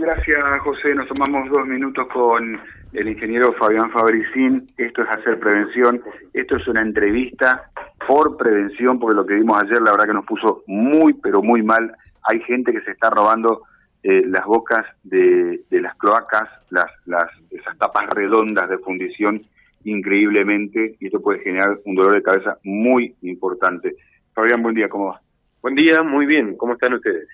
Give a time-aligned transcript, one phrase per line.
[0.00, 0.94] Gracias José.
[0.94, 2.60] Nos tomamos dos minutos con
[2.92, 4.70] el ingeniero Fabián Fabricín.
[4.76, 6.00] Esto es hacer prevención.
[6.32, 7.68] Esto es una entrevista
[8.06, 11.62] por prevención, porque lo que vimos ayer la verdad que nos puso muy, pero muy
[11.62, 11.92] mal.
[12.22, 13.62] Hay gente que se está robando
[14.04, 19.42] eh, las bocas de, las cloacas, las, las, esas tapas redondas de fundición
[19.82, 23.96] increíblemente y esto puede generar un dolor de cabeza muy importante.
[24.32, 25.20] Fabián, buen día, ¿cómo va?
[25.60, 27.28] Buen día, muy bien, ¿cómo están ustedes?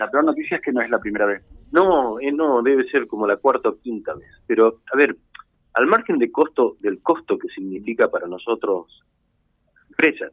[0.00, 1.42] La peor noticia es que no es la primera vez.
[1.72, 4.30] No, eh, no, debe ser como la cuarta o quinta vez.
[4.46, 5.14] Pero, a ver,
[5.74, 9.04] al margen de costo, del costo que significa para nosotros,
[9.90, 10.32] empresas,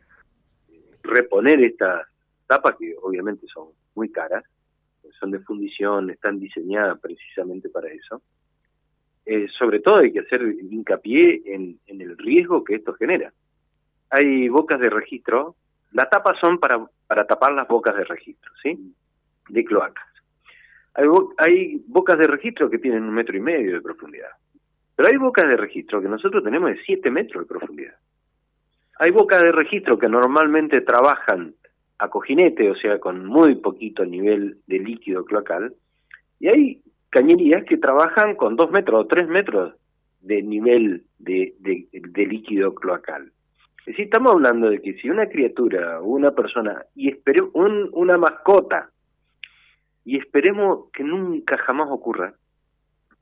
[1.04, 2.08] reponer estas
[2.48, 4.46] tapas, que obviamente son muy caras,
[5.20, 8.22] son de fundición, están diseñadas precisamente para eso,
[9.26, 13.34] eh, sobre todo hay que hacer hincapié en, en el riesgo que esto genera.
[14.12, 15.58] Hay bocas de registro,
[15.91, 18.94] las tapas son para, para tapar las bocas de registro, ¿sí?
[19.50, 20.06] De cloacas.
[20.94, 24.32] Hay, hay bocas de registro que tienen un metro y medio de profundidad,
[24.96, 27.96] pero hay bocas de registro que nosotros tenemos de siete metros de profundidad.
[28.99, 31.54] Hay bocas de registro que normalmente trabajan
[31.99, 35.74] a cojinete, o sea, con muy poquito nivel de líquido cloacal,
[36.40, 39.74] y hay cañerías que trabajan con dos metros o tres metros
[40.21, 43.32] de nivel de, de, líquido cloacal.
[43.80, 47.90] Es decir, estamos hablando de que si una criatura o una persona, y espere, un,
[47.93, 48.91] una mascota,
[50.08, 52.34] y esperemos que nunca jamás ocurra,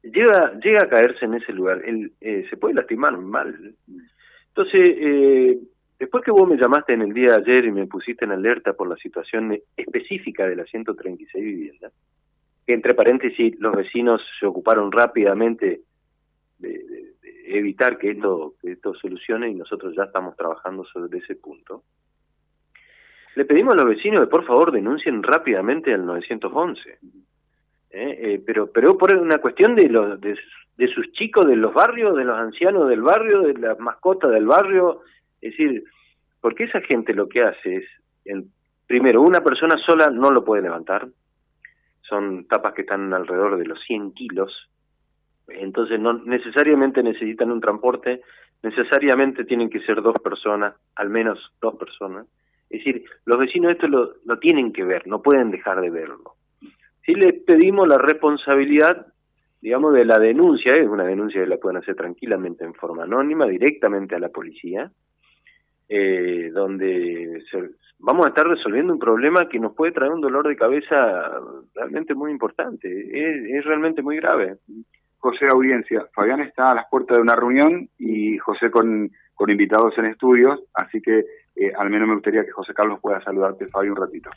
[0.03, 3.75] llega, llega a caerse en ese lugar, él, eh, se puede lastimar mal.
[4.49, 5.59] Entonces, eh,
[5.97, 8.73] Después que vos me llamaste en el día de ayer y me pusiste en alerta
[8.73, 11.93] por la situación específica de las 136 viviendas,
[12.67, 15.81] que entre paréntesis los vecinos se ocuparon rápidamente
[16.59, 17.13] de,
[17.47, 21.83] evitar que esto, que esto solucione y nosotros ya estamos trabajando sobre ese punto.
[23.35, 26.89] Le pedimos a los vecinos que por favor denuncien rápidamente al 911.
[26.89, 26.97] ¿eh?
[27.91, 30.37] Eh, pero pero por una cuestión de, los, de,
[30.77, 34.45] de sus chicos de los barrios, de los ancianos del barrio, de las mascotas del
[34.45, 35.01] barrio,
[35.41, 35.83] es decir,
[36.41, 37.85] porque esa gente lo que hace es,
[38.25, 38.49] en,
[38.87, 41.07] primero, una persona sola no lo puede levantar,
[42.01, 44.69] son tapas que están alrededor de los 100 kilos,
[45.47, 48.21] entonces no necesariamente necesitan un transporte,
[48.63, 52.25] necesariamente tienen que ser dos personas, al menos dos personas.
[52.69, 56.35] Es decir, los vecinos esto lo, lo tienen que ver, no pueden dejar de verlo.
[57.05, 59.05] Si les pedimos la responsabilidad,
[59.61, 63.45] digamos, de la denuncia, es una denuncia que la pueden hacer tranquilamente en forma anónima,
[63.45, 64.91] directamente a la policía,
[65.87, 67.43] eh, donde
[67.99, 71.31] vamos a estar resolviendo un problema que nos puede traer un dolor de cabeza
[71.75, 74.57] realmente muy importante, es, realmente muy grave.
[75.17, 79.95] José Audiencia, Fabián está a las puertas de una reunión y José con, con invitados
[79.97, 81.23] en estudios, así que
[81.55, 84.29] eh, al menos me gustaría que José Carlos pueda saludarte, Fabián, un ratito.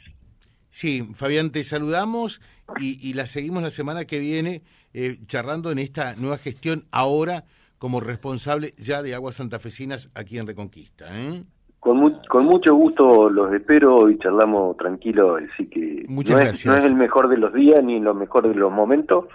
[0.71, 2.41] Sí, Fabián, te saludamos
[2.79, 4.63] y, y la seguimos la semana que viene
[4.93, 7.45] eh, charlando en esta nueva gestión ahora
[7.79, 11.07] como responsable ya de Aguas Santafesinas aquí en Reconquista.
[11.11, 11.45] ¿eh?
[11.81, 16.61] Con, con mucho gusto los espero y charlamos tranquilo, así que Muchas no, gracias.
[16.61, 19.27] Es, no es el mejor de los días ni lo mejor de los momentos,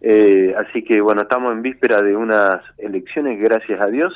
[0.00, 4.14] eh, así que bueno, estamos en víspera de unas elecciones, gracias a Dios,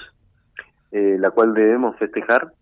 [0.93, 2.53] eh, la cual debemos festejar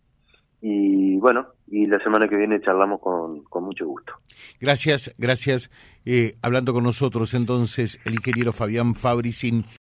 [0.67, 4.15] y bueno, y la semana que viene charlamos con, con mucho gusto.
[4.63, 5.71] Gracias, gracias.
[6.07, 9.67] Eh, hablando con nosotros entonces el ingeniero Fabián Fabricín.